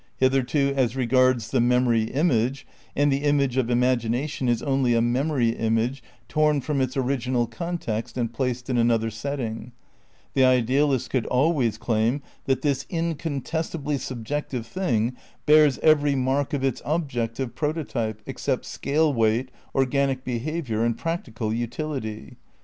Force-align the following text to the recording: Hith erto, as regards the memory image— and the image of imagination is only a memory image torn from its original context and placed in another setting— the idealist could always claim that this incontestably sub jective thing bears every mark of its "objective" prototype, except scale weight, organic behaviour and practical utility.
Hith 0.17 0.33
erto, 0.33 0.73
as 0.73 0.95
regards 0.95 1.51
the 1.51 1.61
memory 1.61 2.05
image— 2.05 2.65
and 2.95 3.11
the 3.13 3.21
image 3.23 3.55
of 3.55 3.69
imagination 3.69 4.49
is 4.49 4.63
only 4.63 4.95
a 4.95 4.99
memory 4.99 5.49
image 5.49 6.01
torn 6.27 6.59
from 6.59 6.81
its 6.81 6.97
original 6.97 7.45
context 7.45 8.17
and 8.17 8.33
placed 8.33 8.67
in 8.67 8.77
another 8.79 9.11
setting— 9.11 9.73
the 10.33 10.43
idealist 10.43 11.11
could 11.11 11.27
always 11.27 11.77
claim 11.77 12.23
that 12.45 12.63
this 12.63 12.87
incontestably 12.89 13.99
sub 13.99 14.25
jective 14.25 14.65
thing 14.65 15.15
bears 15.45 15.77
every 15.83 16.15
mark 16.15 16.55
of 16.55 16.63
its 16.63 16.81
"objective" 16.83 17.53
prototype, 17.53 18.23
except 18.25 18.65
scale 18.65 19.13
weight, 19.13 19.51
organic 19.75 20.23
behaviour 20.23 20.83
and 20.83 20.97
practical 20.97 21.53
utility. 21.53 22.37